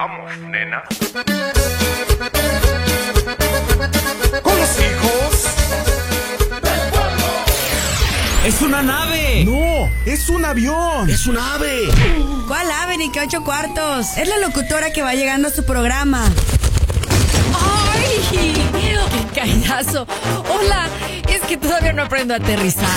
[0.00, 0.82] Bailamos, nena.
[4.42, 5.46] Con los hijos.
[8.46, 9.44] ¡Es una nave!
[9.44, 11.10] No, es un avión.
[11.10, 11.90] ¡Es una ave!
[12.48, 14.16] ¿Cuál ave ni qué ocho cuartos?
[14.16, 16.24] Es la locutora que va llegando a su programa.
[17.92, 18.62] ¡Ay!
[19.34, 20.06] ¡Qué caidazo!
[20.48, 20.88] Hola,
[21.28, 22.88] es que todavía no aprendo a aterrizar.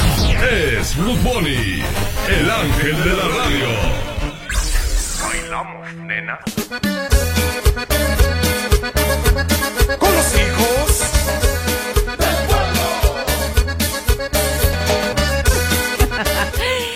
[0.50, 1.84] Es Blue Bunny,
[2.30, 4.23] el ángel de la radio.
[5.54, 6.40] Bailamos, nena.
[10.00, 11.04] Con los hijos.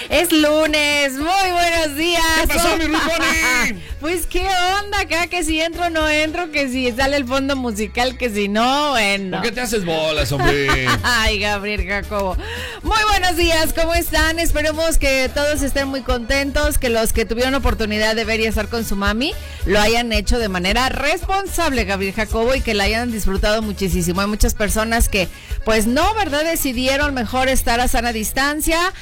[0.09, 2.23] Es lunes, muy buenos días.
[2.41, 2.85] ¿Qué pasó, mi?
[4.07, 4.47] Pues qué
[4.81, 8.47] onda acá, que si entro no entro, que si sale el fondo musical, que si
[8.47, 9.39] no, bueno.
[9.39, 10.87] ¿Por qué te haces bolas, hombre?
[11.03, 12.37] Ay, Gabriel Jacobo.
[12.83, 14.39] Muy buenos días, ¿cómo están?
[14.39, 18.69] Esperemos que todos estén muy contentos, que los que tuvieron oportunidad de ver y estar
[18.69, 19.33] con su mami
[19.65, 24.21] lo hayan hecho de manera responsable, Gabriel Jacobo, y que la hayan disfrutado muchísimo.
[24.21, 25.27] Hay muchas personas que,
[25.65, 26.45] pues no, ¿verdad?
[26.45, 28.93] Decidieron mejor estar a sana distancia.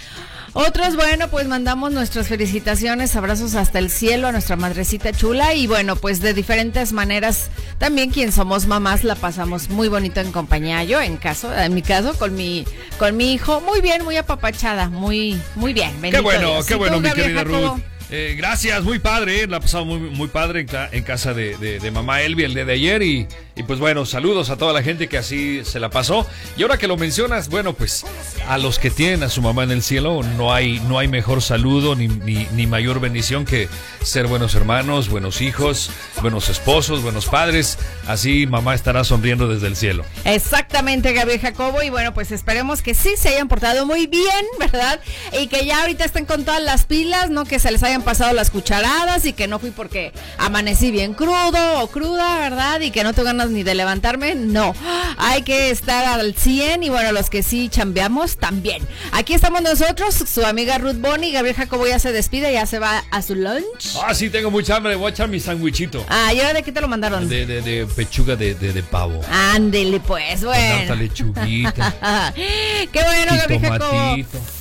[0.57, 5.67] Otros, bueno, pues mandamos nuestras felicitaciones, abrazos hasta el cielo a nuestra madrecita chula y
[5.67, 10.81] bueno, pues de diferentes maneras también quien somos mamás la pasamos muy bonito en compañía.
[10.85, 12.63] Yo en caso, en mi caso con mi
[12.97, 15.91] con mi hijo, muy bien, muy apapachada, muy muy bien.
[16.01, 16.65] Qué bueno, Dios.
[16.67, 17.43] qué ¿Y bueno, mi querida?
[17.43, 17.81] Ruth.
[18.09, 21.57] Eh, gracias, muy padre, la ha pasado muy, muy padre en, ca- en casa de,
[21.57, 24.73] de- de mamá Elvi el día de ayer y, y pues bueno, saludos a toda
[24.73, 26.27] la gente que así se la pasó.
[26.57, 28.05] Y ahora que lo mencionas, bueno, pues
[28.49, 31.41] a los que tienen a su mamá en el cielo no hay, no hay mejor
[31.41, 33.69] saludo ni, ni, mayor bendición que
[34.01, 35.89] ser buenos hermanos, buenos hijos,
[36.21, 37.77] buenos esposos, buenos padres.
[38.07, 40.03] Así mamá estará sonriendo desde el cielo.
[40.25, 41.81] Exactamente, Gabriel Jacobo.
[41.81, 44.99] Y bueno, pues esperemos que sí se hayan portado muy bien, ¿verdad?
[45.39, 47.45] Y que ya ahorita estén con todas las pilas, ¿no?
[47.45, 51.79] Que se les hayan pasado las cucharadas y que no fui porque amanecí bien crudo
[51.79, 52.81] o cruda, ¿verdad?
[52.81, 54.35] Y que no tengo ganas ni de levantarme.
[54.35, 54.73] No.
[55.17, 58.81] Hay que estar al 100 y bueno, los que sí chambeamos también.
[59.11, 61.31] Aquí estamos nosotros, su amiga Ruth Bonnie.
[61.31, 63.95] Gabriel Jacobo ya se despide, ya se va a su lunch.
[64.03, 66.05] Ah, sí, tengo mucha hambre, voy a echar mi sandwichito.
[66.09, 67.27] Ah, ¿y ahora de qué te lo mandaron?
[67.27, 69.21] De, de, de pechuga de, de, de pavo.
[69.29, 70.95] Ándele, pues, Con bueno.
[70.95, 71.93] lechuguita.
[72.35, 74.15] qué bueno, Gabriel Jacobo.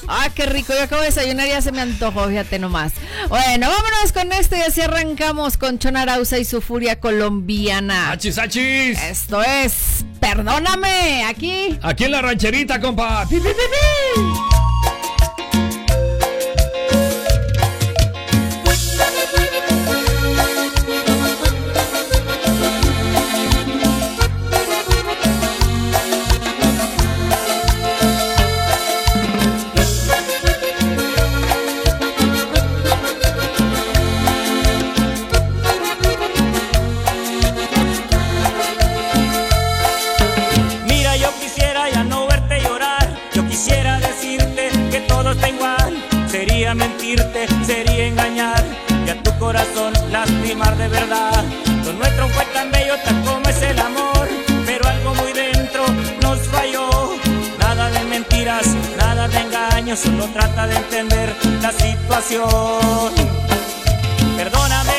[0.09, 0.72] Ah, qué rico.
[0.75, 2.92] Yo acabo de desayunar y ya se me antojó, fíjate nomás.
[3.28, 8.10] Bueno, vámonos con esto y así arrancamos con Chonarauza y su furia colombiana.
[8.12, 8.73] ¡Achis, achis!
[8.74, 11.78] Esto es Perdóname, aquí.
[11.82, 13.26] Aquí en la rancherita, compa.
[13.28, 14.34] Pi, pi, pi, pi.
[59.94, 60.00] Engaños.
[60.00, 62.49] Solo trata de entender la situación.
[64.37, 64.94] Perdóname,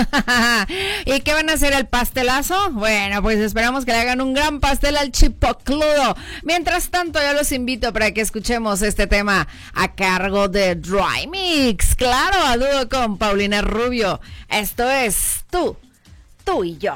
[1.06, 1.74] ¿Y qué van a hacer?
[1.74, 2.72] ¿El pastelazo?
[2.72, 6.16] Bueno, pues esperamos que le hagan un gran pastel al chipocludo.
[6.44, 11.96] Mientras tanto, yo los invito para que escuchemos este tema a cargo de Dry Mix.
[11.96, 12.56] Claro, a
[12.88, 14.20] con Paulina Rubio.
[14.50, 15.78] Esto es tú,
[16.44, 16.96] tú y yo.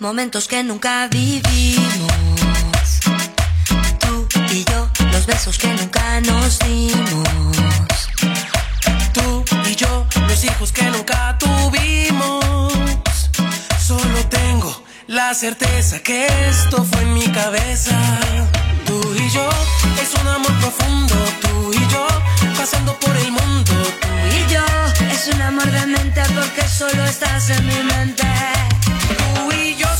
[0.00, 2.10] Momentos que nunca vivimos.
[3.98, 8.08] Tú y yo, los besos que nunca nos dimos.
[9.12, 12.42] Tú y yo, los hijos que nunca tuvimos.
[13.86, 17.98] Solo tengo la certeza que esto fue en mi cabeza.
[18.86, 19.48] Tú y yo,
[20.00, 21.14] es un amor profundo.
[21.42, 22.06] Tú y yo,
[22.56, 23.72] pasando por el mundo.
[24.00, 24.64] Tú y yo,
[25.12, 28.69] es un amor de mente porque solo estás en mi mente.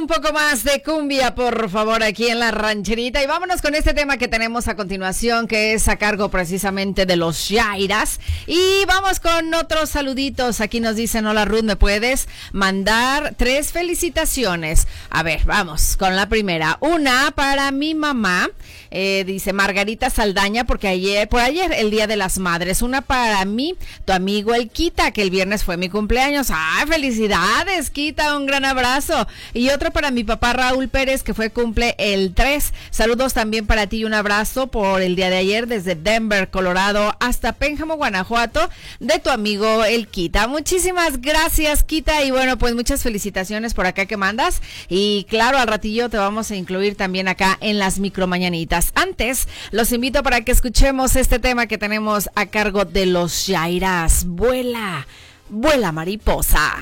[0.00, 3.22] un poco más de cumbia, por favor, aquí en la rancherita.
[3.22, 7.16] Y vámonos con este tema que tenemos a continuación, que es a cargo precisamente de
[7.16, 8.18] los Yairas.
[8.46, 10.62] Y vamos con otros saluditos.
[10.62, 14.88] Aquí nos dicen, hola Ruth, ¿me puedes mandar tres felicitaciones?
[15.10, 16.78] A ver, vamos con la primera.
[16.80, 18.48] Una para mi mamá,
[18.90, 22.82] eh, dice Margarita Saldaña, porque ayer, por ayer, el Día de las Madres.
[22.82, 26.48] Una para mí, tu amigo el Quita, que el viernes fue mi cumpleaños.
[26.52, 28.36] ¡Ay, felicidades, Quita!
[28.36, 29.26] Un gran abrazo.
[29.54, 32.72] Y otro para mi papá Raúl Pérez, que fue cumple el 3.
[32.90, 37.14] Saludos también para ti y un abrazo por el día de ayer desde Denver, Colorado,
[37.20, 38.68] hasta Pénjamo, Guanajuato,
[38.98, 40.46] de tu amigo el Kita.
[40.46, 42.24] Muchísimas gracias, Kita.
[42.24, 44.62] Y bueno, pues muchas felicitaciones por acá que mandas.
[44.88, 48.79] Y claro, al ratillo te vamos a incluir también acá en las micromañanitas.
[48.94, 54.24] Antes, los invito para que escuchemos este tema que tenemos a cargo de los Jairas.
[54.26, 55.06] Vuela,
[55.48, 56.76] vuela mariposa.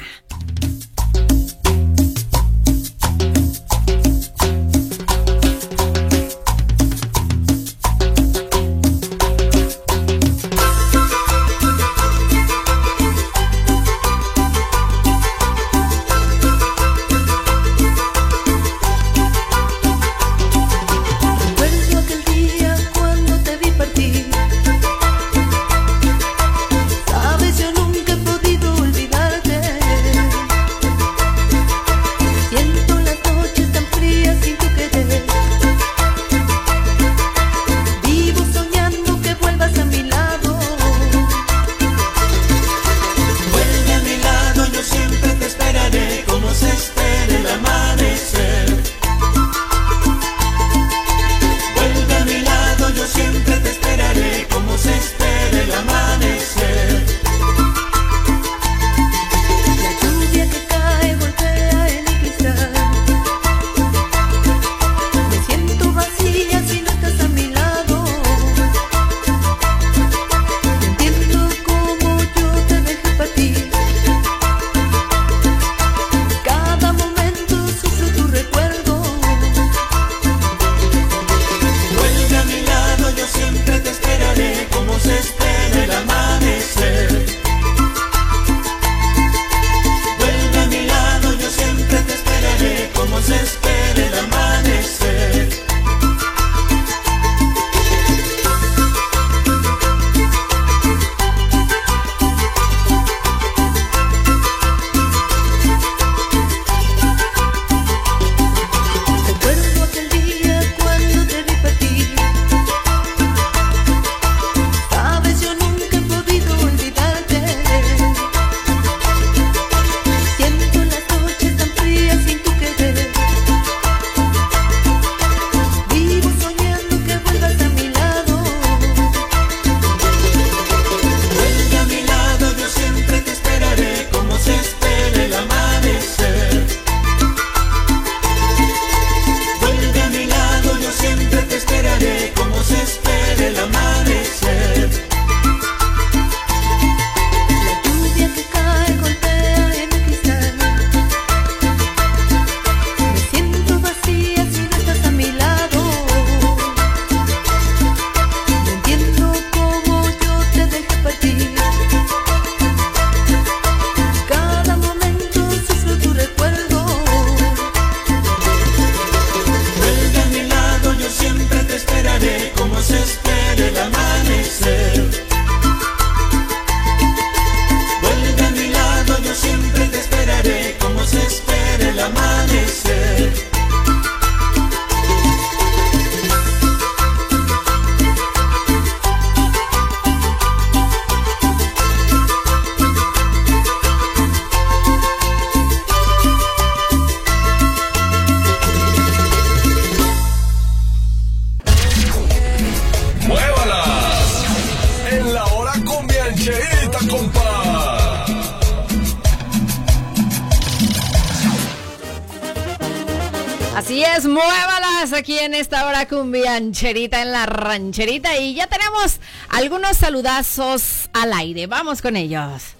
[216.58, 221.68] Cumbiancherita en la rancherita y ya tenemos algunos saludazos al aire.
[221.68, 222.74] Vamos con ellos.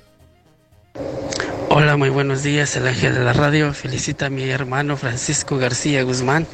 [1.71, 3.73] Hola, muy buenos días, el ángel de la radio.
[3.73, 6.49] Felicita a mi hermano Francisco García Guzmán,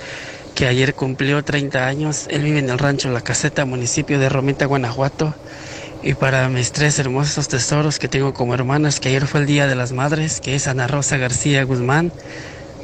[0.55, 2.27] que ayer cumplió 30 años.
[2.29, 5.35] Él vive en el rancho La Caseta, municipio de Romita, Guanajuato.
[6.03, 9.67] Y para mis tres hermosos tesoros que tengo como hermanas, que ayer fue el Día
[9.67, 12.13] de las Madres, que es Ana Rosa García Guzmán,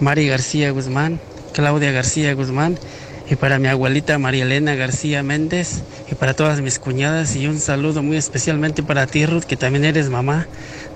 [0.01, 1.21] Mari García Guzmán,
[1.53, 2.79] Claudia García Guzmán,
[3.31, 7.61] y para mi abuelita María Elena García Méndez, y para todas mis cuñadas, y un
[7.61, 10.49] saludo muy especialmente para ti, Ruth, que también eres mamá,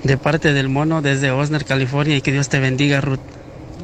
[0.03, 3.21] de parte del mono desde Osner, California, y que Dios te bendiga, Ruth.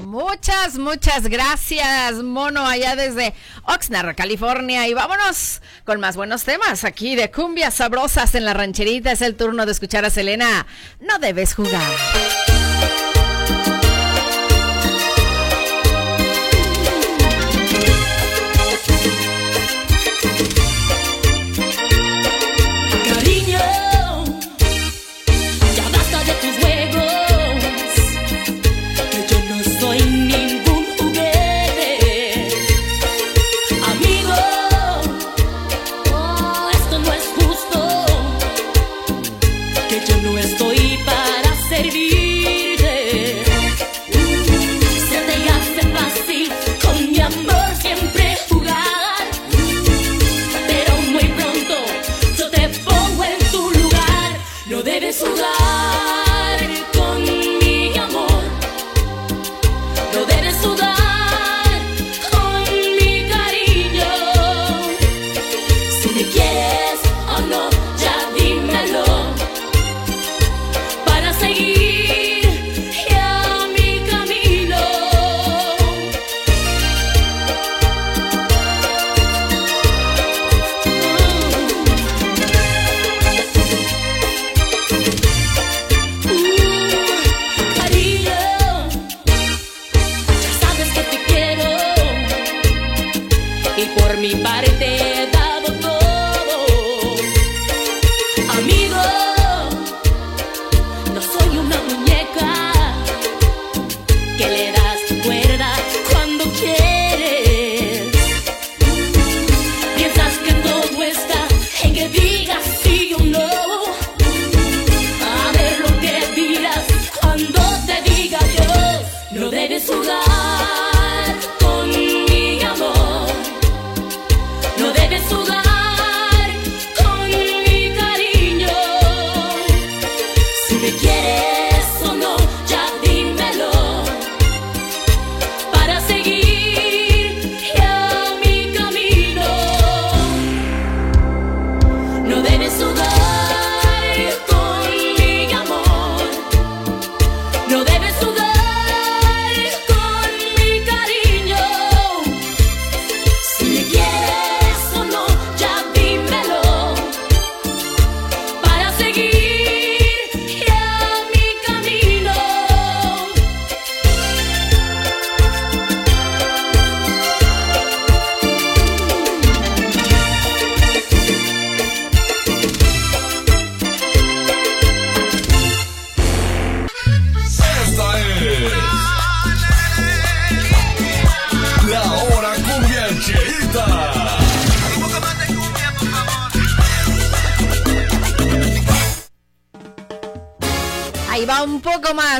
[0.04, 3.33] Muchas, muchas gracias, mono, allá desde
[3.66, 4.88] Oxnard, California.
[4.88, 9.12] Y vámonos con más buenos temas aquí de cumbias sabrosas en la rancherita.
[9.12, 10.66] Es el turno de escuchar a Selena.
[11.00, 12.50] No debes jugar.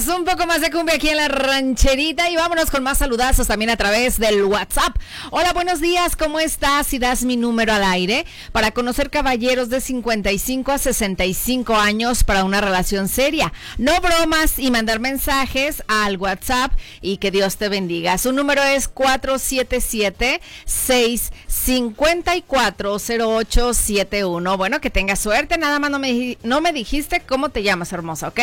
[0.00, 2.98] Poco más, un poco más de cumbia aquí en la rancherita y vámonos con más
[2.98, 4.96] saludazos también a través del WhatsApp.
[5.30, 6.88] Hola, buenos días, ¿cómo estás?
[6.88, 12.44] Si das mi número al aire para conocer caballeros de 55 a 65 años para
[12.44, 13.52] una relación seria.
[13.78, 18.18] No bromas y mandar mensajes al WhatsApp y que Dios te bendiga.
[18.18, 24.56] Su número es 477 654 0871.
[24.56, 28.28] Bueno, que tengas suerte, nada más no me, no me dijiste cómo te llamas, hermosa,
[28.28, 28.40] ¿ok?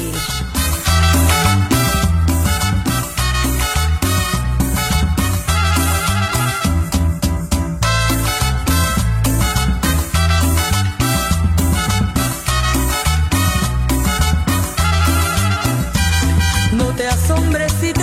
[16.71, 17.93] No te asombres si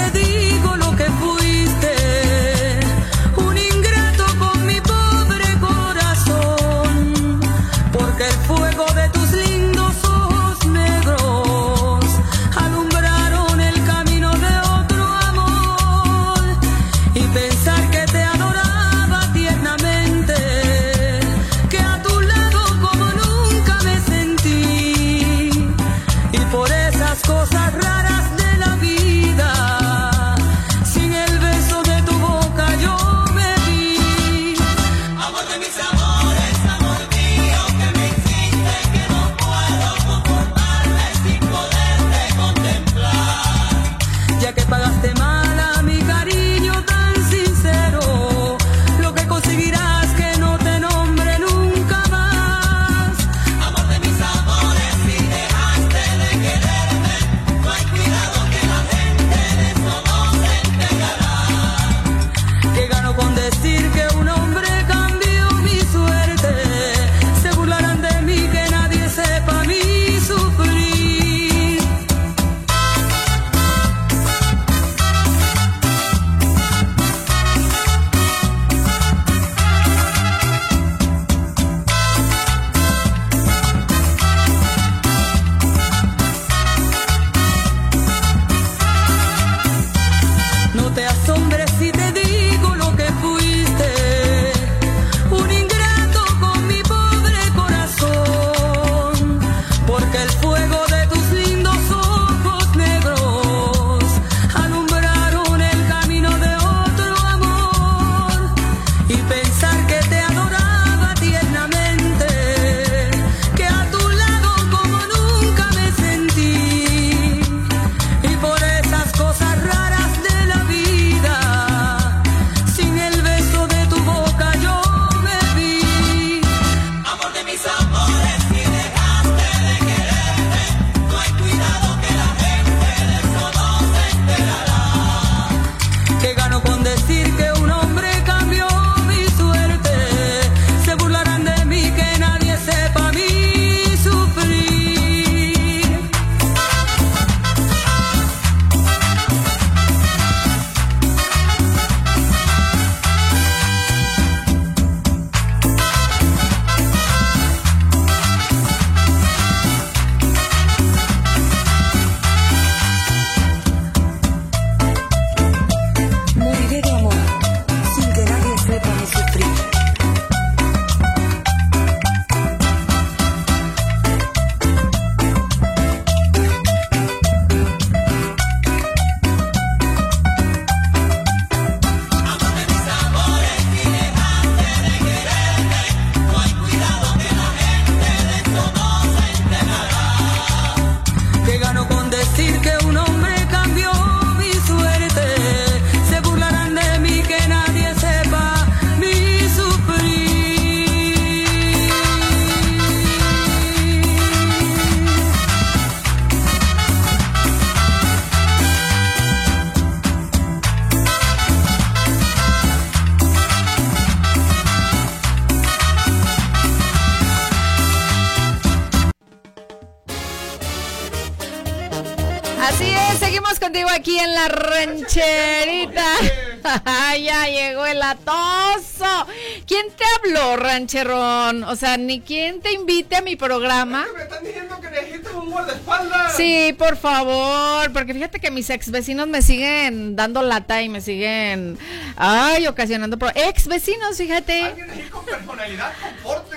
[227.94, 229.26] ya llegó el atoso.
[229.66, 231.64] ¿Quién te habló, rancherón?
[231.64, 234.06] O sea, ni quién te invite a mi programa.
[234.16, 236.36] Me están diciendo que necesitas un guardaespaldas.
[236.36, 241.00] Sí, por favor, porque fíjate que mis ex vecinos me siguen dando lata y me
[241.00, 241.78] siguen,
[242.16, 244.62] ay, ocasionando pro- ex vecinos, fíjate.
[244.64, 246.56] Alguien así con personalidad, con porte.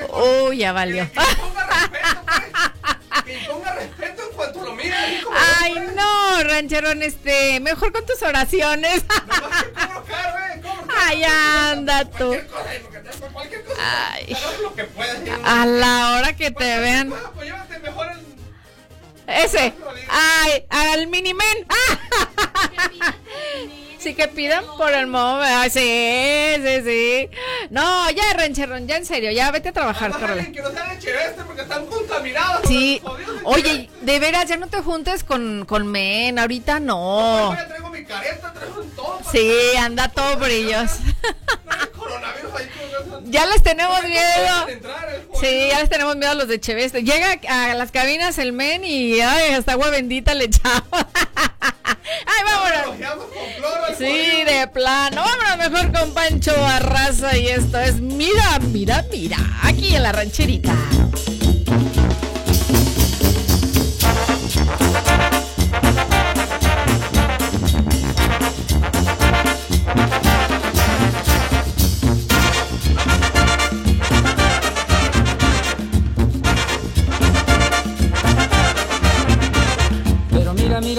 [0.50, 1.10] Uy, ya valió.
[1.12, 2.45] Que ponga respeto, pues.
[3.26, 4.95] Que ponga respeto en cuanto lo mire.
[5.62, 9.04] Ay, no, rancherón, este, mejor con tus oraciones.
[9.28, 9.63] Nomás
[11.08, 12.28] Ay, anda tú.
[12.30, 13.82] Cualquier cosa, porque te- cualquier cosa.
[14.13, 14.34] Ay.
[14.34, 15.18] Haz lo que puedas.
[15.44, 17.13] A la hora que te vean.
[17.13, 18.26] Ah, Pues llévate mejor el.
[19.28, 19.74] Ese.
[20.10, 21.65] Ay, al minimen.
[24.00, 25.41] Sí que pidan por el modo.
[25.41, 27.30] Ay, sí, sí, sí.
[27.72, 30.41] No, ya, rancherón, ya en serio, ya vete a trabajar, Más córrele.
[30.41, 32.62] alguien que no sean el cheveste porque están contaminados.
[32.68, 33.02] Sí.
[33.46, 37.52] Oye, de veras, ya no te juntes con, con men, ahorita no.
[37.52, 37.58] Mi
[38.06, 39.20] careta, traigo un todo.
[39.32, 40.91] Sí, anda todo brillos.
[43.26, 44.68] Ya les tenemos No miedo.
[44.70, 45.39] entrar, jodido.
[45.41, 47.04] Sí, ya les tenemos miedo a los de Cheveste.
[47.04, 50.84] Llega a las cabinas el men y ay, hasta agua bendita le echamos.
[50.91, 53.10] ay, vámonos.
[53.89, 55.24] Al Sí, de plano.
[55.24, 59.38] Vámonos mejor con Pancho Barraza y esto es Mira, mira, mira.
[59.63, 60.74] Aquí en la rancherita.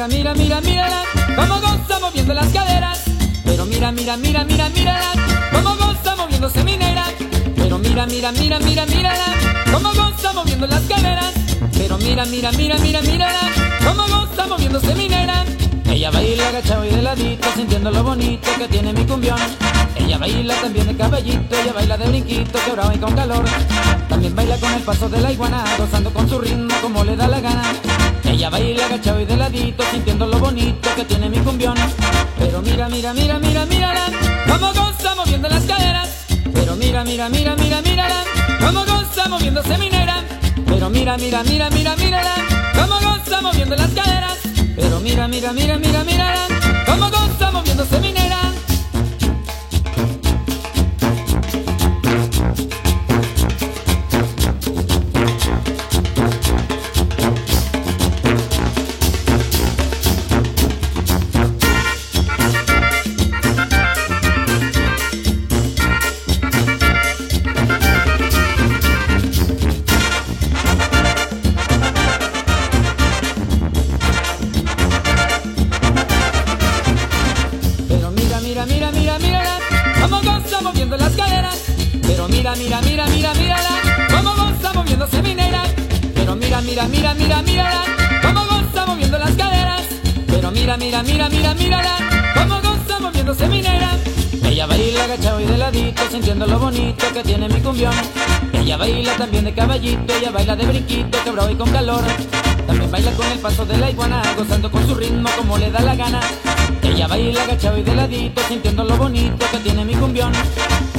[0.09, 1.03] Mira, mira, mira, mírala,
[1.35, 3.03] cómo goza moviendo las caderas.
[3.45, 5.12] Pero mira, mira, mira, mira, mírala,
[5.53, 7.05] cómo goza moviéndose mi negra.
[7.57, 9.35] Pero mira, mira, mira, mira, mírala,
[9.73, 11.33] cómo goza moviendo las caderas.
[11.77, 13.40] Pero mira, mira, mira, mira, mírala,
[13.85, 15.45] cómo goza moviéndose mi negra.
[15.97, 19.39] Ella baila agachado y de ladito, sintiendo lo bonito que tiene mi cumbión.
[19.95, 23.47] Ella baila también de caballito, ella baila de brinquito, quebrado y con calor.
[24.07, 27.27] También baila con el paso de la iguana, gozando con su ritmo como le da
[27.29, 27.73] la gana.
[28.25, 31.75] Ella baila agachado y de ladito, sintiendo lo bonito que tiene mi cumbión.
[32.39, 34.11] Pero mira, mira, mira, mira, mírala,
[34.47, 36.27] cómo goza moviendo las caderas.
[36.53, 38.23] Pero mira, mira, mira, mira, mírala,
[38.61, 40.23] cómo goza moviéndose mi negra.
[40.67, 42.35] Pero mira, mira, mira, mira, mírala,
[42.75, 44.46] cómo goza moviendo las caderas.
[44.97, 46.49] Pero mira, mira, mira, mira, mírala,
[46.87, 48.15] cómo goza moviéndose mi
[97.16, 97.94] que tiene mi cumbión.
[98.52, 102.05] Ella baila también de caballito, ella baila de brinquito, quebrado y con calor.
[102.66, 105.81] También baila con el paso de la iguana, gozando con su ritmo como le da
[105.81, 106.20] la gana.
[106.83, 110.31] Ella baila agachado y de ladito, sintiendo lo bonito que tiene mi cumbión.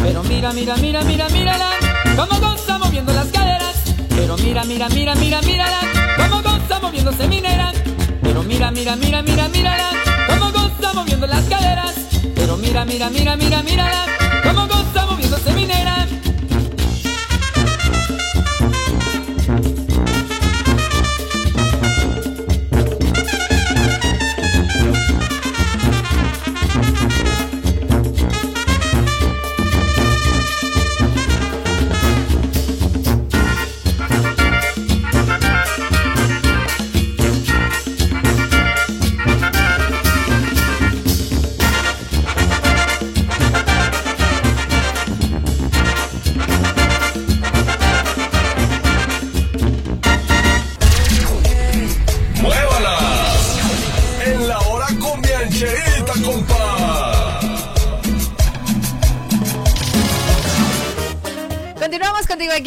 [0.01, 1.69] Pero mira, mira, mira, mira, mírala,
[2.15, 3.75] cómo goza moviendo las caderas.
[4.09, 5.81] Pero mira, mira, mira, mira, mírala,
[6.17, 7.73] cómo goza moviéndose mi negra.
[8.23, 9.91] Pero mira, mira, mira, mira, mírala,
[10.27, 11.93] cómo goza moviendo las caderas.
[12.33, 14.05] Pero mira, mira, mira, mira, mírala,
[14.43, 14.76] cómo goza
[15.29, 16.26] moviéndose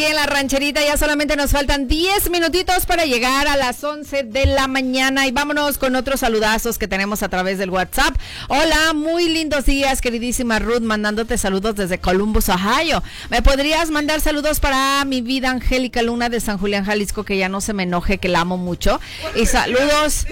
[0.05, 0.83] en la rancherita.
[0.85, 5.27] Ya solamente nos faltan 10 minutitos para llegar a las 11 de la mañana.
[5.27, 8.17] Y vámonos con otros saludazos que tenemos a través del WhatsApp.
[8.49, 13.03] Hola, muy lindos días, queridísima Ruth, mandándote saludos desde Columbus, Ohio.
[13.29, 17.49] ¿Me podrías mandar saludos para mi vida Angélica Luna de San Julián, Jalisco, que ya
[17.49, 19.01] no se me enoje, que la amo mucho?
[19.35, 20.27] Y saludos.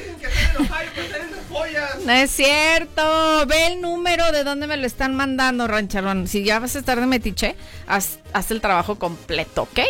[2.04, 3.46] No es cierto.
[3.46, 6.28] Ve el número de dónde me lo están mandando, rancharón.
[6.28, 9.81] Si ya vas a estar de metiche, haz, haz el trabajo completo, ¿ok?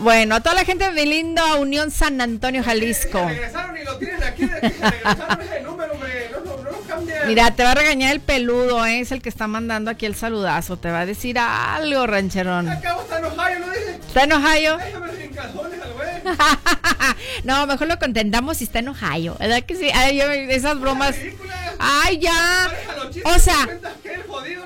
[0.00, 3.26] Bueno, a toda la gente de mi lindo Unión San Antonio, Jalisco.
[3.26, 4.46] Regresaron y lo tienen aquí.
[4.46, 6.30] de que se regresaron ese número, hombre.
[6.32, 7.18] No, no, no lo cambien.
[7.26, 9.00] Mira, te va a regañar el peludo, ¿eh?
[9.00, 10.76] es el que está mandando aquí el saludazo.
[10.76, 12.68] Te va a decir algo, rancherón.
[12.68, 13.72] Acabo está en Ohio, ¿no?
[13.72, 14.76] ¿Está en Ohio?
[14.78, 15.12] Déjame
[17.44, 19.36] no, mejor lo contentamos si está en Ohio.
[19.38, 19.90] ¿Verdad que sí?
[19.92, 21.14] Ay, esas bromas.
[21.78, 22.70] Ay, ya.
[23.24, 23.68] O sea,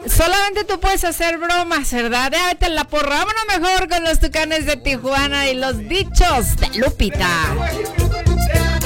[0.07, 2.31] solamente tú puedes hacer bromas, ¿verdad?
[2.31, 3.25] Déjate la porra.
[3.25, 7.29] Vámonos mejor con los tucanes de Tijuana y los dichos de Lupita.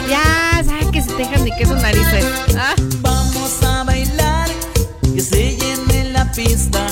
[0.08, 2.24] Ya, ¿sabes que se dejan de queso narices?
[2.56, 2.74] Ah.
[3.00, 4.48] Vamos a bailar,
[5.14, 6.84] que se llene la pista.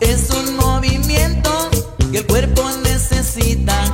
[0.00, 1.70] Es un movimiento
[2.12, 3.85] que el cuerpo necesita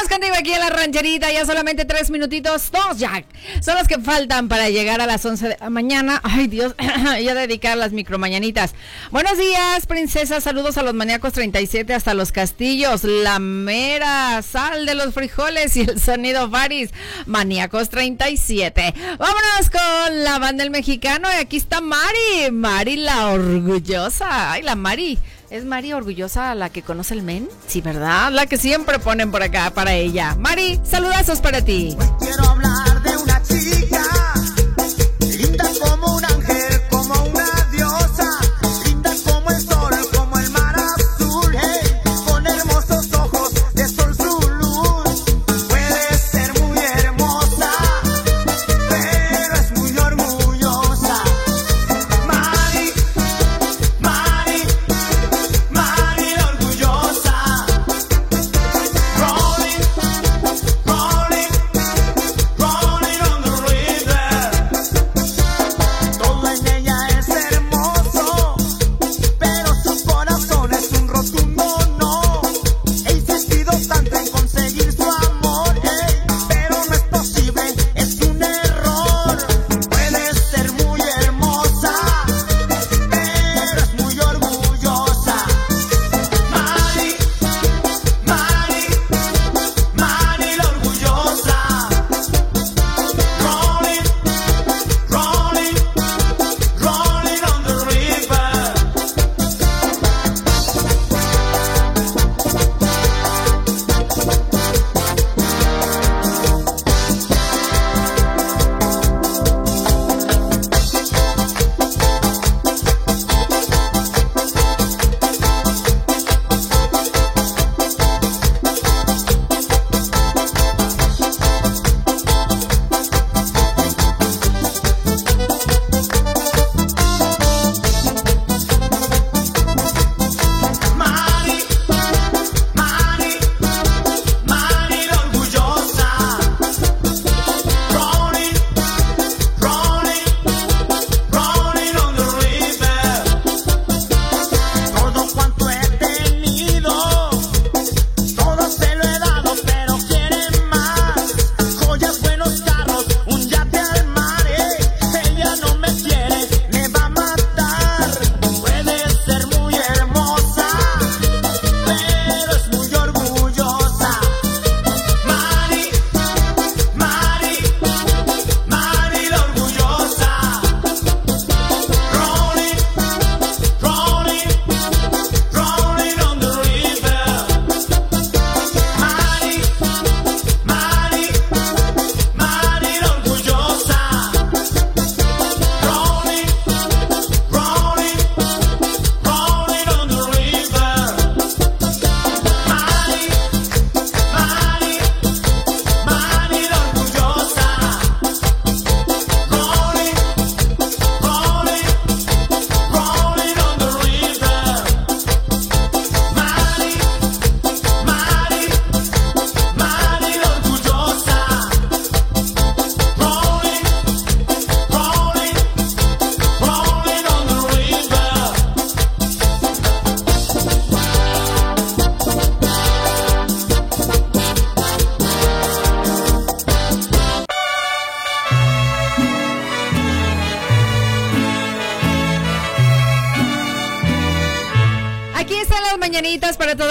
[0.00, 3.22] Seguimos contigo aquí en la rancherita, ya solamente tres minutitos, dos ya,
[3.60, 6.20] son los que faltan para llegar a las 11 de la mañana.
[6.24, 6.74] Ay Dios,
[7.22, 8.74] ya dedicar las micromañanitas.
[9.10, 14.94] Buenos días, princesa, saludos a los maníacos 37 hasta los castillos, la mera sal de
[14.94, 16.90] los frijoles y el sonido Faris,
[17.26, 18.94] maníacos 37.
[19.18, 24.52] Vámonos con la banda del mexicano y aquí está Mari, Mari la orgullosa.
[24.52, 25.18] Ay, la Mari.
[25.50, 27.48] ¿Es Mari orgullosa la que conoce el men?
[27.66, 28.30] Sí, ¿verdad?
[28.30, 30.36] La que siempre ponen por acá para ella.
[30.38, 31.96] Mari, saludazos para ti.
[32.20, 32.69] Quiero hablar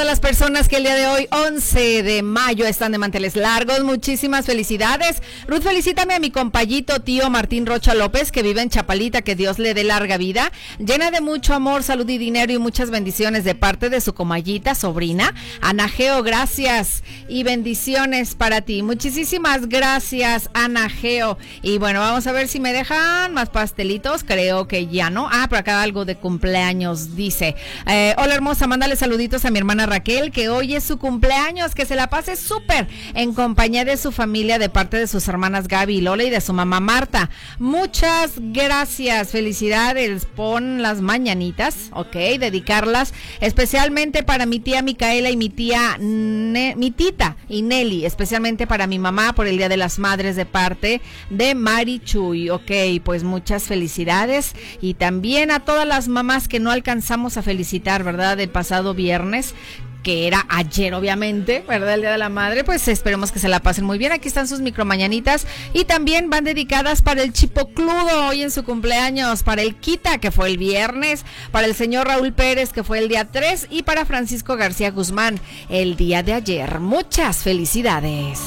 [0.10, 3.84] las personas que el día de hoy, 11 de mayo, están de manteles largos.
[3.84, 5.22] Muchísimas felicidades.
[5.48, 9.60] Ruth, felicítame a mi compañito tío Martín Rocha López, que vive en Chapalita, que Dios
[9.60, 13.54] le dé larga vida, llena de mucho amor, salud y dinero y muchas bendiciones de
[13.54, 16.24] parte de su comayita, sobrina, Ana Geo.
[16.24, 18.82] Gracias y bendiciones para ti.
[18.82, 21.38] Muchísimas gracias, Ana Geo.
[21.62, 24.24] Y bueno, vamos a ver si me dejan más pastelitos.
[24.24, 25.30] Creo que ya no.
[25.32, 27.56] Ah, por acá algo de cumpleaños, dice.
[27.86, 31.86] Eh, hola hermosa, mándale saluditos a mi hermana Raquel, que hoy es su cumpleaños, que
[31.86, 35.98] se la pase súper en compañía de su familia, de parte de sus hermanas Gaby
[35.98, 37.30] y Lola y de su mamá Marta.
[37.58, 45.50] Muchas gracias, felicidades, pon las mañanitas, ok, dedicarlas especialmente para mi tía Micaela y mi
[45.50, 50.00] tía, Ne- mi tita y Nelly, especialmente para mi mamá por el Día de las
[50.00, 52.72] Madres de parte de Mari Chuy, ok,
[53.04, 58.38] pues muchas felicidades y también a todas las mamás que no alcanzamos a felicitar, ¿verdad?
[58.38, 59.54] Del pasado viernes
[60.10, 61.94] que era ayer obviamente, ¿verdad?
[61.94, 64.12] El Día de la Madre, pues esperemos que se la pasen muy bien.
[64.12, 69.44] Aquí están sus micromañanitas y también van dedicadas para el Chipocludo hoy en su cumpleaños,
[69.44, 73.08] para el Quita que fue el viernes, para el señor Raúl Pérez que fue el
[73.08, 75.40] día 3 y para Francisco García Guzmán
[75.70, 76.80] el día de ayer.
[76.80, 78.40] Muchas felicidades.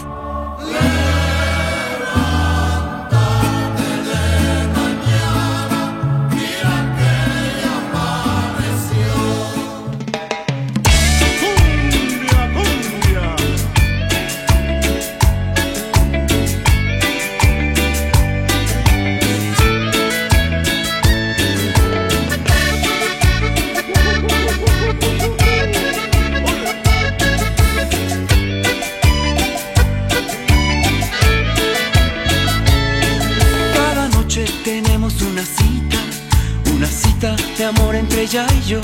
[37.23, 38.81] Cita de amor entre ella y yo.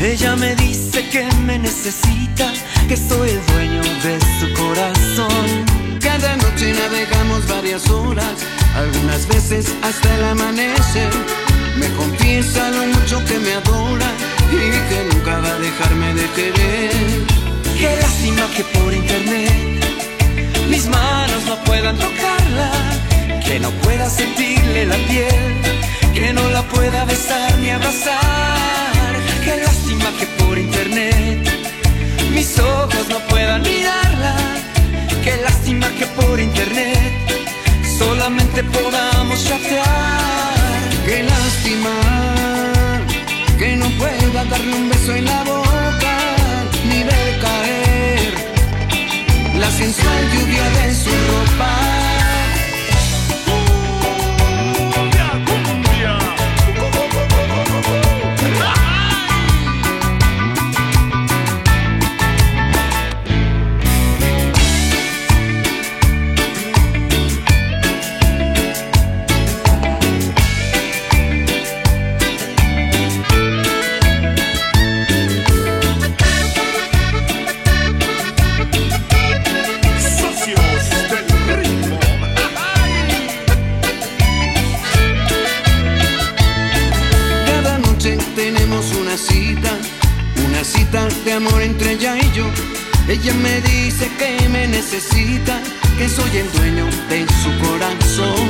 [0.00, 2.52] Ella me dice que me necesita,
[2.88, 5.46] que soy el dueño de su corazón.
[6.00, 8.34] Cada noche navegamos varias horas,
[8.74, 11.10] algunas veces hasta el amanecer.
[11.76, 14.10] Me confiesa lo mucho que me adora
[14.50, 17.26] y que nunca va a dejarme de querer.
[17.78, 19.52] Qué lástima que por internet
[20.68, 22.70] mis manos no puedan tocarla,
[23.46, 25.56] que no pueda sentirle la piel,
[26.16, 29.12] que no la pueda besar ni abrazar.
[29.44, 31.46] Qué lástima que por internet
[32.32, 34.34] mis ojos no puedan mirarla.
[35.22, 37.12] Qué lástima que por internet
[37.98, 40.80] solamente podamos chatear.
[41.04, 41.94] Qué lástima
[43.58, 46.14] que no pueda darle un beso en la boca
[46.88, 48.32] ni ver caer
[49.62, 51.95] la sensual lluvia de su ropa.
[90.96, 92.46] De amor entre ella y yo.
[93.06, 95.60] Ella me dice que me necesita,
[95.98, 98.48] que soy el dueño de su corazón.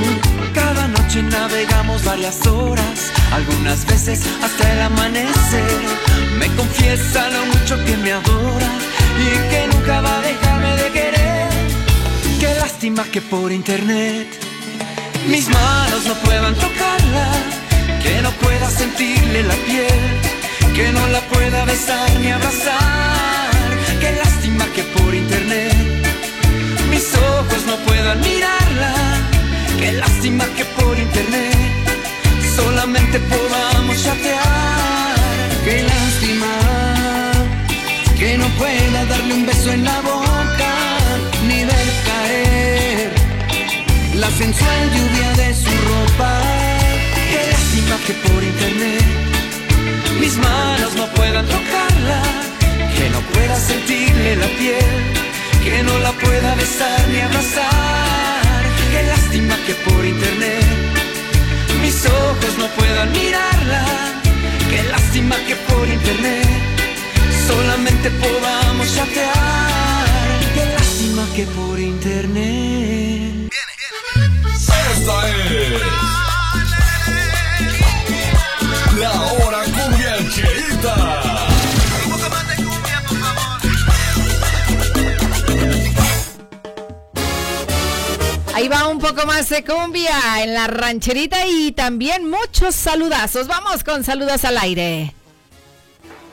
[0.55, 5.81] Cada noche navegamos varias horas, algunas veces hasta el amanecer.
[6.39, 8.71] Me confiesa lo mucho que me adora
[9.25, 11.49] y que nunca va a dejarme de querer.
[12.39, 14.29] Qué lástima que por internet
[15.29, 17.29] mis manos no puedan tocarla,
[18.05, 20.36] que no pueda sentirle la piel,
[20.77, 23.51] que no la pueda besar ni abrazar.
[23.99, 25.75] Qué lástima que por internet
[26.91, 28.95] mis ojos no puedan mirarla.
[29.81, 31.57] Qué lástima que por internet
[32.59, 35.17] solamente podamos chatear.
[35.65, 36.53] Qué lástima
[38.19, 40.73] que no pueda darle un beso en la boca
[41.49, 43.11] ni ver caer
[44.15, 46.33] la sensual lluvia de su ropa.
[47.33, 49.36] Qué lástima que por internet
[50.27, 52.21] mis manos no puedan tocarla,
[52.97, 54.95] que no pueda sentirle la piel,
[55.63, 58.61] que no la pueda besar ni abrazar.
[58.93, 60.67] Qué lástima que por internet
[61.81, 63.85] mis ojos no puedan mirarla.
[64.71, 66.49] Qué lástima que por internet
[67.47, 70.27] solamente podamos chatear.
[70.55, 73.07] Qué lástima que por internet.
[88.69, 93.47] Poco más de cumbia en la rancherita y también muchos saludazos.
[93.47, 95.15] Vamos con saludos al aire.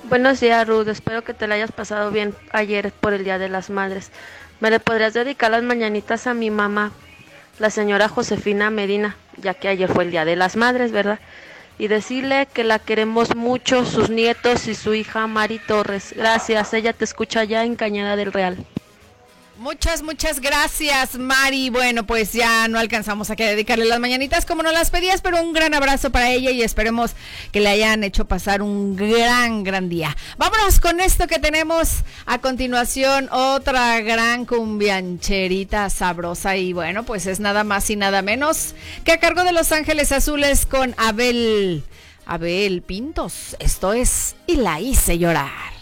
[0.10, 0.88] Buenos días, Ruth.
[0.88, 4.12] Espero que te la hayas pasado bien ayer por el Día de las Madres.
[4.60, 6.92] ¿Me le podrías dedicar las mañanitas a mi mamá,
[7.60, 11.20] la señora Josefina Medina, ya que ayer fue el Día de las Madres, ¿verdad?
[11.78, 16.14] Y decirle que la queremos mucho, sus nietos y su hija Mari Torres.
[16.16, 18.66] Gracias, ella te escucha ya en Cañada del Real.
[19.58, 21.70] Muchas, muchas gracias, Mari.
[21.70, 25.42] Bueno, pues ya no alcanzamos a que dedicarle las mañanitas como nos las pedías, pero
[25.42, 27.12] un gran abrazo para ella y esperemos
[27.52, 30.18] que le hayan hecho pasar un gran, gran día.
[30.38, 37.40] Vámonos con esto que tenemos a continuación, otra gran cumbiancherita sabrosa y bueno, pues es
[37.40, 38.74] nada más y nada menos
[39.06, 41.84] que a cargo de Los Ángeles Azules con Abel,
[42.26, 43.56] Abel Pintos.
[43.60, 45.74] Esto es Y la hice llorar.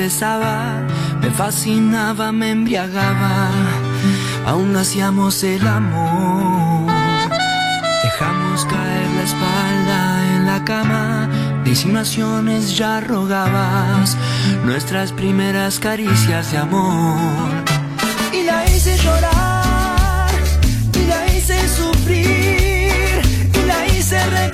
[0.00, 3.50] Me fascinaba, me embriagaba,
[4.46, 6.90] aún hacíamos el amor.
[8.02, 11.28] Dejamos caer la espalda en la cama,
[11.64, 14.16] disimulaciones ya rogabas,
[14.64, 17.50] nuestras primeras caricias de amor.
[18.32, 20.30] Y la hice llorar,
[20.94, 23.20] y la hice sufrir,
[23.52, 24.49] y la hice recordar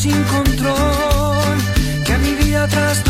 [0.00, 1.58] sin control
[2.06, 3.09] que a mi vida trastornó,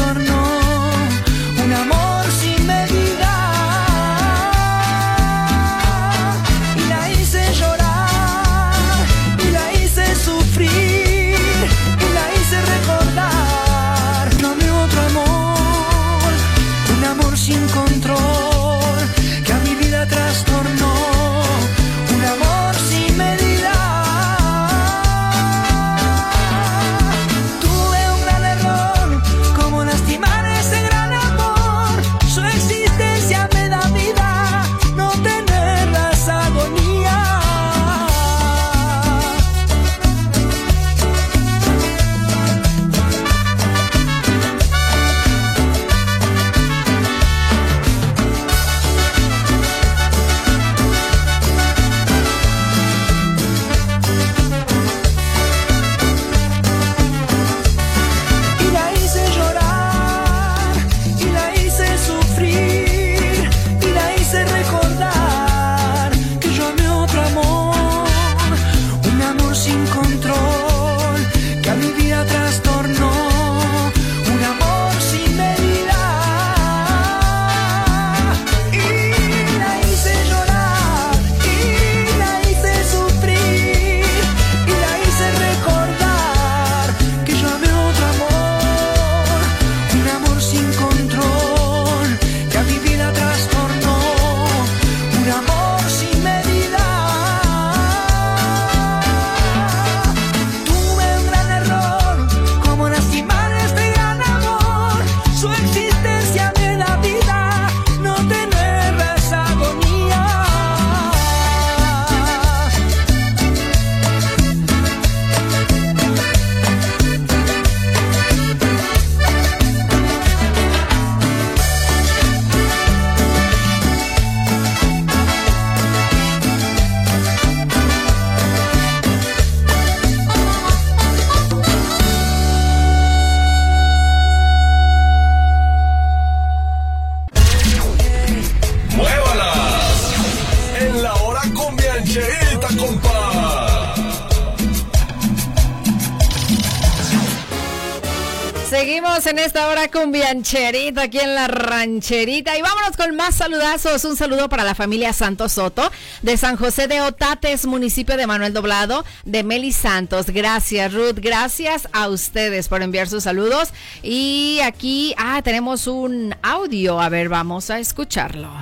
[150.31, 154.05] Biancherita aquí en la rancherita y vámonos con más saludazos.
[154.05, 155.91] Un saludo para la familia Santos Soto
[156.23, 160.27] de San José de Otates, municipio de Manuel Doblado, de Meli Santos.
[160.27, 163.71] Gracias Ruth, gracias a ustedes por enviar sus saludos.
[164.05, 167.01] Y aquí, ah, tenemos un audio.
[167.01, 168.53] A ver, vamos a escucharlo.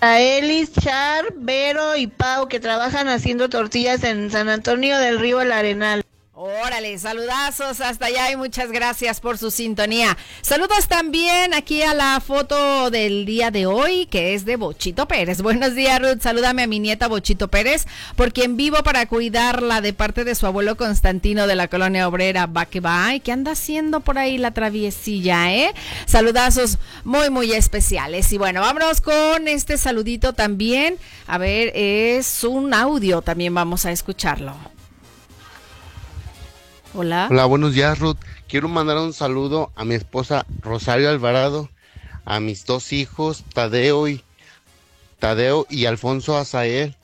[0.00, 5.40] A Elis, Char, Vero y Pau que trabajan haciendo tortillas en San Antonio del Río
[5.40, 6.04] El Arenal.
[6.46, 10.18] Órale, saludazos hasta allá y muchas gracias por su sintonía.
[10.42, 15.40] Saludos también aquí a la foto del día de hoy, que es de Bochito Pérez.
[15.40, 16.20] Buenos días, Ruth.
[16.20, 20.46] Salúdame a mi nieta Bochito Pérez, por quien vivo para cuidarla de parte de su
[20.46, 22.44] abuelo Constantino de la colonia obrera.
[22.44, 23.14] Va que va.
[23.14, 25.72] ¿Y qué anda haciendo por ahí la traviesilla, eh?
[26.04, 28.30] Saludazos muy, muy especiales.
[28.34, 30.98] Y bueno, vámonos con este saludito también.
[31.26, 34.73] A ver, es un audio, también vamos a escucharlo.
[36.96, 37.26] Hola.
[37.28, 38.18] Hola, buenos días, Ruth.
[38.46, 41.68] Quiero mandar un saludo a mi esposa Rosario Alvarado,
[42.24, 44.22] a mis dos hijos, Tadeo y
[45.18, 46.94] Tadeo y Alfonso Azael,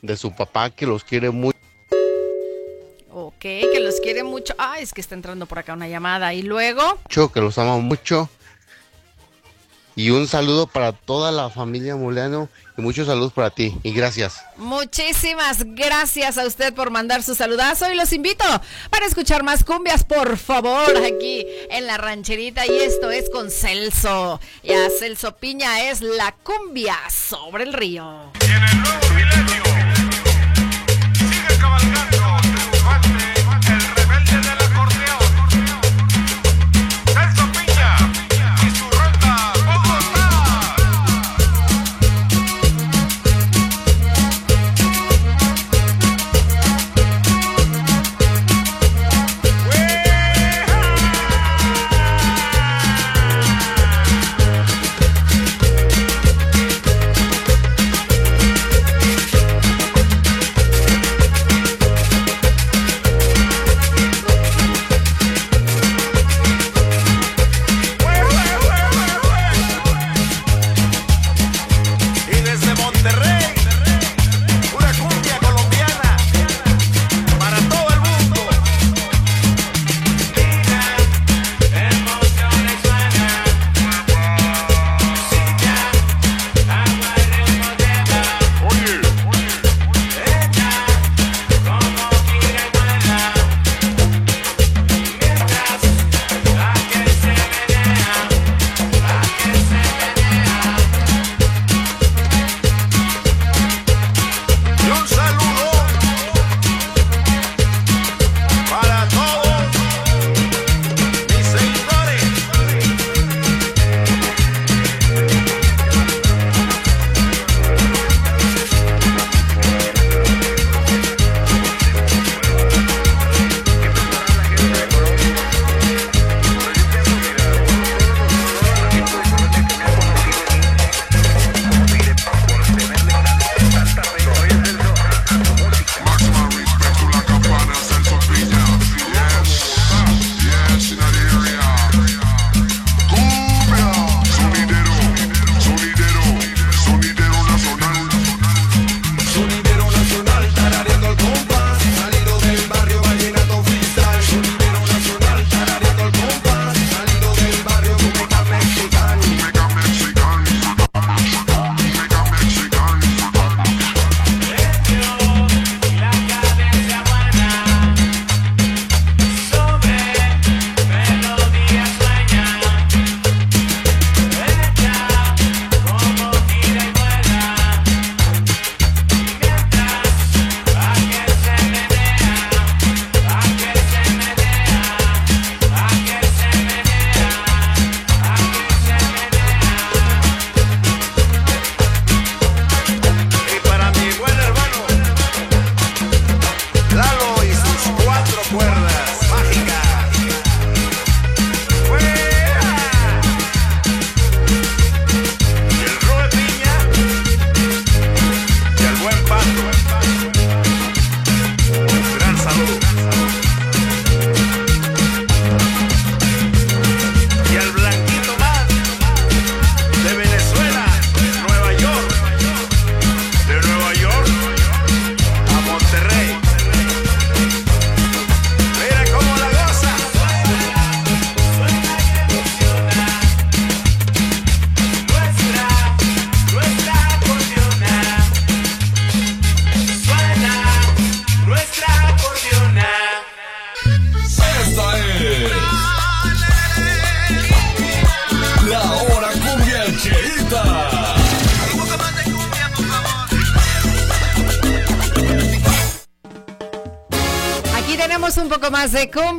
[0.00, 1.58] de su papá que los quiere mucho.
[3.12, 4.54] Ok, que los quiere mucho.
[4.56, 6.32] Ah, es que está entrando por acá una llamada.
[6.32, 6.82] Y luego.
[7.06, 8.30] que los ama mucho.
[9.96, 13.76] Y un saludo para toda la familia Mulano y muchos saludos para ti.
[13.82, 14.42] Y gracias.
[14.56, 18.44] Muchísimas gracias a usted por mandar su saludazo y los invito
[18.90, 22.66] para escuchar más cumbias, por favor, aquí en la rancherita.
[22.66, 24.40] Y esto es con Celso.
[24.62, 28.30] Ya Celso Piña es la cumbia sobre el río.
[28.40, 29.69] Celso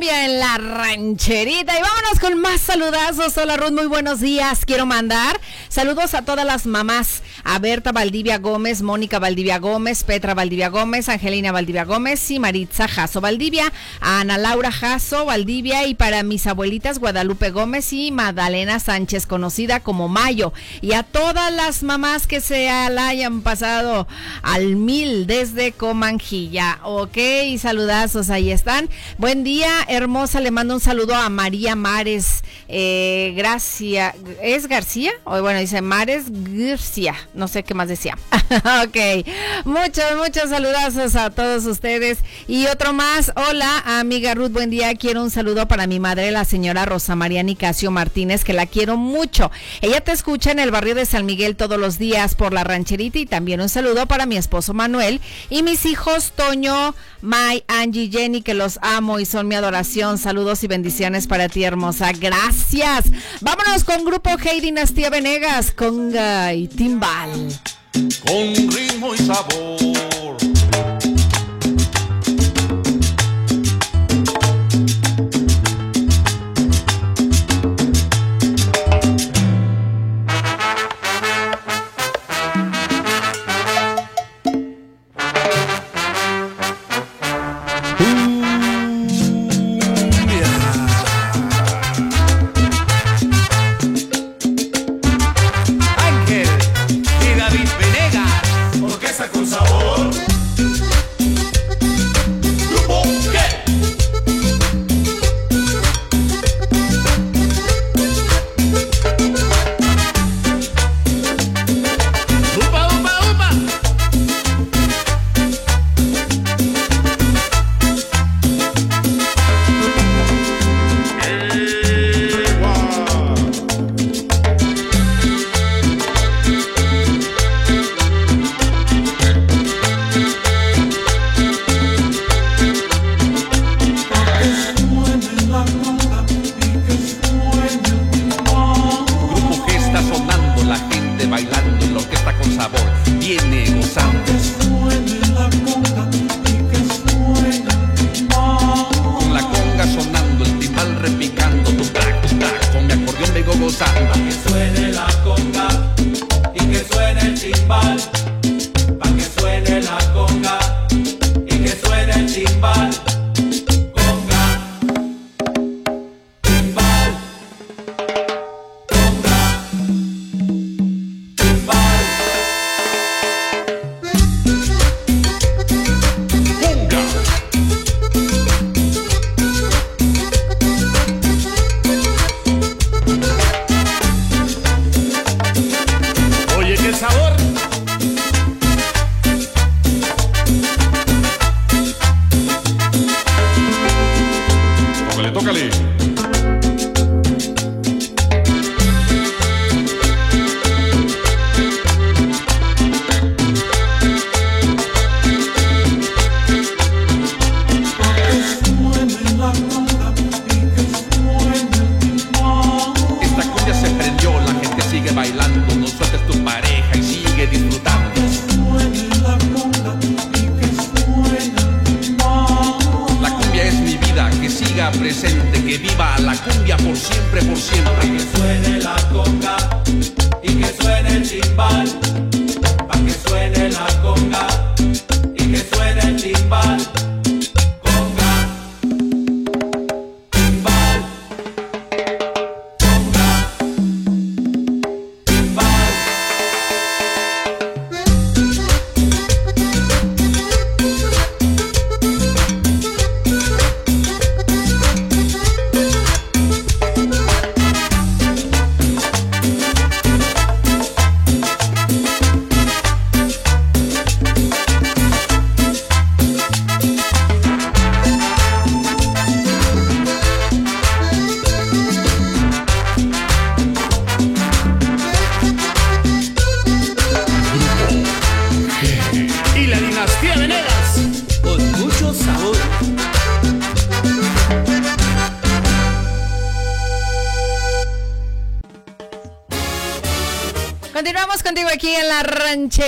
[0.08, 3.36] en la rancherita y vámonos con más saludazos.
[3.36, 4.64] Hola Ruth, muy buenos días.
[4.66, 7.21] Quiero mandar saludos a todas las mamás,
[7.52, 12.88] a Berta Valdivia Gómez, Mónica Valdivia Gómez, Petra Valdivia Gómez, Angelina Valdivia Gómez y Maritza
[12.88, 19.26] Jasso Valdivia, Ana Laura Jasso Valdivia y para mis abuelitas Guadalupe Gómez y Magdalena Sánchez,
[19.26, 24.08] conocida como Mayo, y a todas las mamás que se la hayan pasado
[24.40, 26.78] al mil desde Comanjilla.
[26.84, 27.18] Ok,
[27.58, 28.88] saludazos, ahí están.
[29.18, 30.40] Buen día, hermosa.
[30.40, 32.44] Le mando un saludo a María Mares.
[32.68, 35.12] Eh, Gracia, ¿es García?
[35.24, 37.14] O bueno, dice Mares García.
[37.48, 38.16] Sé qué más decía.
[38.84, 39.26] ok,
[39.64, 42.18] muchos, muchos saludazos a todos ustedes.
[42.48, 43.32] Y otro más.
[43.36, 44.94] Hola, amiga Ruth, buen día.
[44.94, 48.96] Quiero un saludo para mi madre, la señora Rosa María Nicasio Martínez, que la quiero
[48.96, 49.50] mucho.
[49.80, 53.18] Ella te escucha en el barrio de San Miguel todos los días por la rancherita
[53.18, 55.20] y también un saludo para mi esposo Manuel
[55.50, 60.18] y mis hijos Toño, May, Angie, Jenny, que los amo y son mi adoración.
[60.18, 62.12] Saludos y bendiciones para ti, hermosa.
[62.12, 63.04] Gracias.
[63.40, 67.31] Vámonos con Grupo Hey Dinastía Venegas, Conga y Timbal.
[67.32, 70.11] Con ritmo y sabor.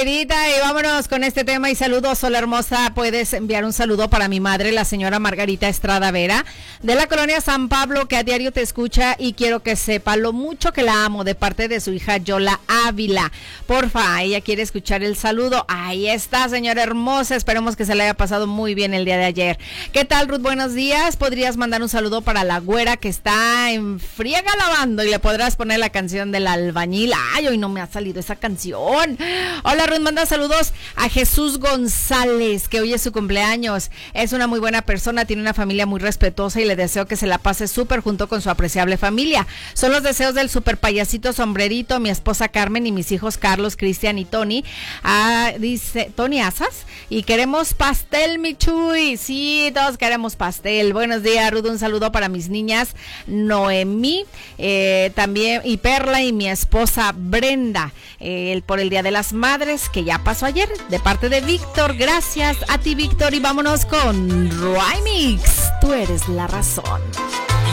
[0.06, 0.26] Y
[0.60, 2.92] vámonos con este tema y saludos, Sola Hermosa.
[2.94, 6.44] Puedes enviar un saludo para mi madre, la señora Margarita Estrada Vera,
[6.82, 10.34] de la colonia San Pablo, que a diario te escucha y quiero que sepa lo
[10.34, 13.32] mucho que la amo de parte de su hija Yola Ávila.
[13.66, 15.64] Porfa, ella quiere escuchar el saludo.
[15.68, 17.36] Ahí está, señora hermosa.
[17.36, 19.58] Esperemos que se le haya pasado muy bien el día de ayer.
[19.92, 20.40] ¿Qué tal, Ruth?
[20.40, 21.16] Buenos días.
[21.16, 25.56] ¿Podrías mandar un saludo para la güera que está en friega lavando y le podrás
[25.56, 27.12] poner la canción del albañil?
[27.32, 29.16] Ay, hoy no me ha salido esa canción.
[29.62, 30.00] Hola, Ruth.
[30.00, 33.90] Manda saludos a Jesús González, que hoy es su cumpleaños.
[34.12, 37.26] Es una muy buena persona, tiene una familia muy respetuosa y le deseo que se
[37.26, 39.46] la pase súper junto con su apreciable familia.
[39.72, 44.18] Son los deseos del super payasito sombrerito, mi esposa Carmen y mis hijos Carlos, Cristian
[44.18, 44.64] y Tony.
[45.02, 46.86] Ah, dice Tony Asas.
[47.08, 49.16] Y queremos pastel, Michuy.
[49.16, 50.92] Sí, todos queremos pastel.
[50.92, 51.66] Buenos días, Ruth.
[51.66, 52.94] Un saludo para mis niñas
[53.26, 54.24] Noemí,
[54.58, 57.92] eh, también, y Perla y mi esposa Brenda.
[58.20, 61.94] eh, por el Día de las Madres, que ya pasó ayer, de parte de Víctor.
[61.96, 63.34] Gracias a ti, Víctor.
[63.34, 65.70] Y vámonos con Rymix.
[65.80, 67.02] Tú eres la razón.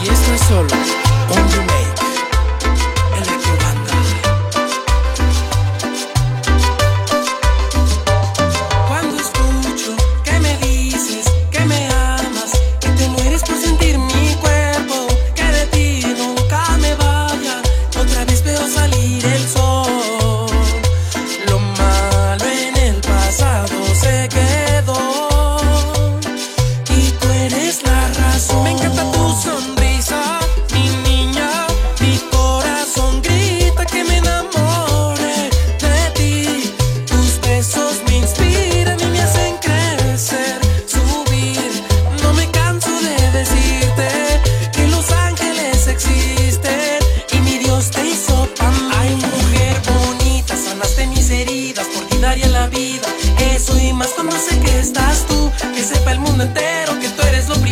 [0.04, 0.68] Y esto es solo
[1.30, 2.01] un
[54.82, 57.71] estás tú, que sepa el mundo entero que tú eres lo primero.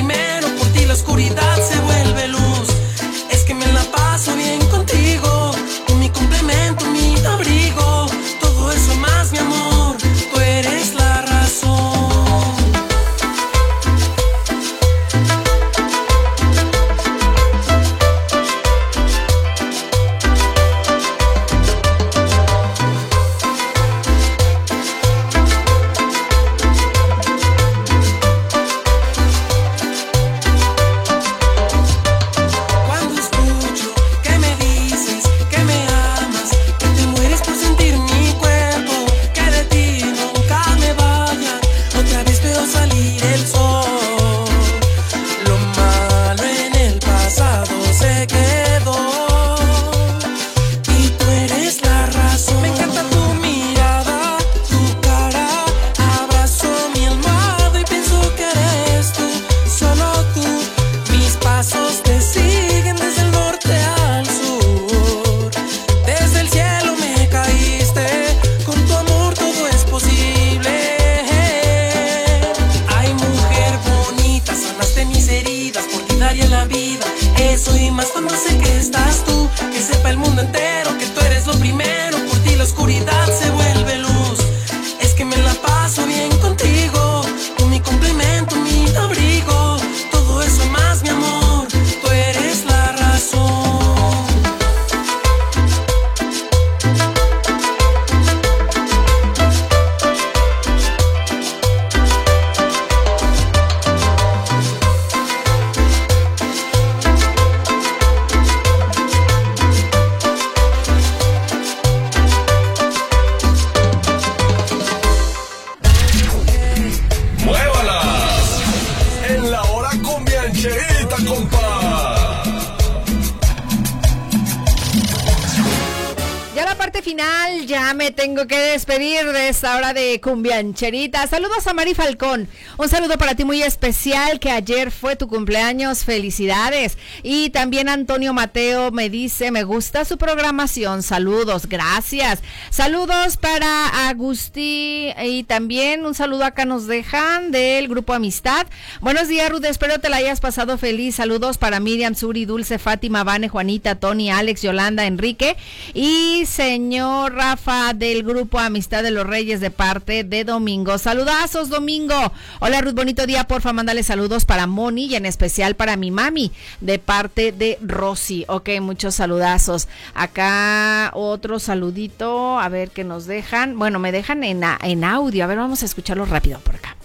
[130.21, 131.27] Cumbiancherita.
[131.27, 132.49] Saludos a Mari Falcón.
[132.79, 136.05] Un saludo para ti muy especial, que ayer fue tu cumpleaños.
[136.05, 136.99] Felicidades.
[137.23, 141.03] Y también Antonio Mateo me dice, me gusta su programación.
[141.03, 142.41] Saludos, gracias.
[142.71, 148.67] Saludos para Agustí y también un saludo acá nos dejan del grupo Amistad.
[149.01, 149.65] Buenos días, Ruth.
[149.65, 151.15] Espero te la hayas pasado feliz.
[151.15, 155.57] Saludos para Miriam, Suri, Dulce, Fátima, Vane, Juanita, Tony, Alex, Yolanda, Enrique
[155.95, 160.99] y señor Rafa de del grupo Amistad de los Reyes de parte de Domingo.
[160.99, 162.33] Saludazos, Domingo.
[162.59, 163.45] Hola, Ruth, bonito día.
[163.45, 168.45] Porfa, mándale saludos para Moni y en especial para mi mami de parte de Rosy.
[168.49, 169.87] Ok, muchos saludazos.
[170.13, 173.79] Acá otro saludito, a ver qué nos dejan.
[173.79, 175.45] Bueno, me dejan en, en audio.
[175.45, 176.97] A ver, vamos a escucharlo rápido por acá.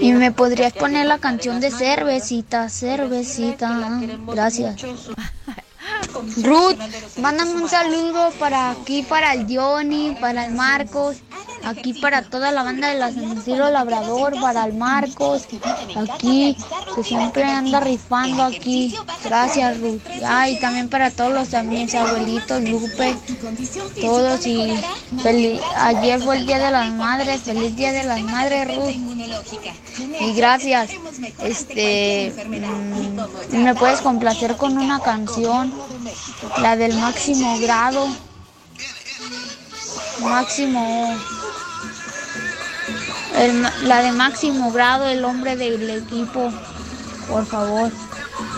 [0.00, 4.00] Y me podrías poner la canción de cervecita, cervecita.
[4.26, 4.84] Gracias.
[6.42, 6.78] Ruth,
[7.18, 11.16] mándame un saludo para aquí, para el Johnny, para el Marcos,
[11.64, 15.46] aquí para toda la banda de la San Labrador, para el Marcos,
[15.96, 16.56] aquí,
[16.94, 18.94] que siempre anda rifando aquí.
[19.24, 20.00] Gracias, Ruth.
[20.24, 23.16] Ah, y también para todos los también, abuelitos, Lupe,
[24.00, 24.74] todos y
[25.22, 29.14] feliz, ayer fue el Día de las Madres, feliz Día de las Madres, Ruth.
[30.20, 30.90] Y gracias.
[31.42, 35.73] Este, mm, me puedes complacer con una canción,
[36.58, 38.08] la del máximo grado.
[40.20, 41.16] Máximo.
[43.82, 46.50] la de máximo grado, el hombre del equipo.
[47.28, 47.90] Por favor.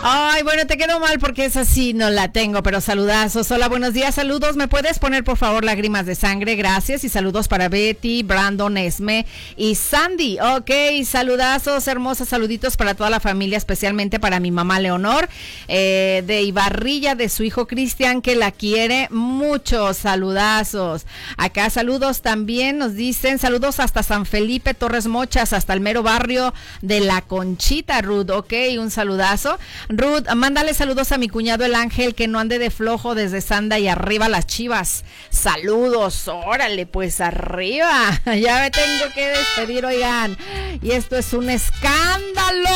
[0.02, 3.50] Ay, bueno, te quedó mal porque esa sí no la tengo, pero saludazos.
[3.50, 4.54] Hola, buenos días, saludos.
[4.54, 6.54] ¿Me puedes poner, por favor, lágrimas de sangre?
[6.54, 7.02] Gracias.
[7.02, 10.38] Y saludos para Betty, Brandon, Esme y Sandy.
[10.38, 10.70] Ok,
[11.04, 15.28] saludazos, hermosos saluditos para toda la familia, especialmente para mi mamá Leonor,
[15.66, 19.92] eh, de Ibarrilla, de su hijo Cristian, que la quiere mucho.
[19.92, 21.04] Saludazos.
[21.36, 26.54] Acá saludos también, nos dicen saludos hasta San Felipe, Torres Mochas, hasta el mero barrio
[26.80, 28.30] de La Conchita, Ruth.
[28.30, 29.58] Ok, un saludazo.
[29.88, 33.78] Ruth, mándale saludos a mi cuñado el Ángel, que no ande de flojo desde Sanda
[33.78, 35.04] y arriba las chivas.
[35.30, 38.20] Saludos, órale, pues arriba.
[38.36, 40.36] Ya me tengo que despedir, oigan.
[40.82, 42.68] Y esto es un escándalo.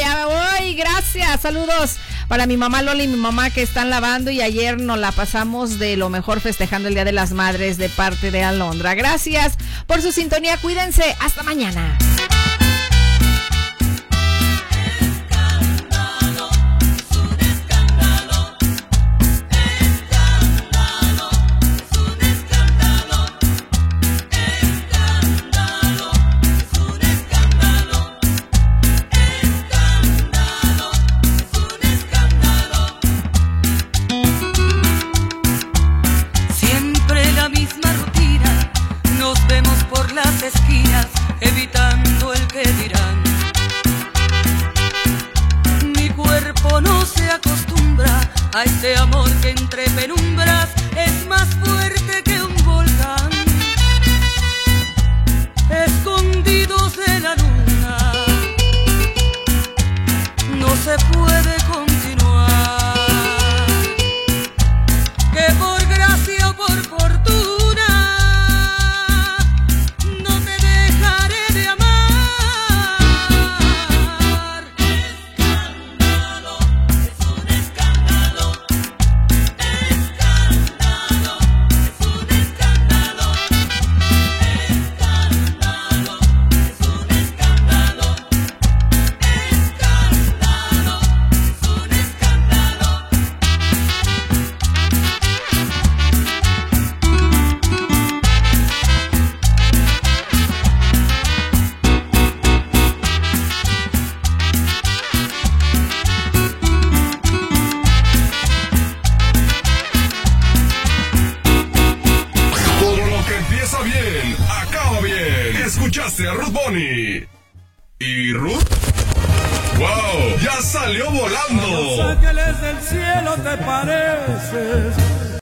[0.00, 1.40] Ya me voy, gracias.
[1.40, 1.96] Saludos
[2.30, 5.80] para mi mamá Lola y mi mamá que están lavando y ayer nos la pasamos
[5.80, 8.94] de lo mejor festejando el Día de las Madres de parte de Alondra.
[8.94, 9.54] Gracias
[9.88, 11.16] por su sintonía, cuídense.
[11.20, 11.98] Hasta mañana.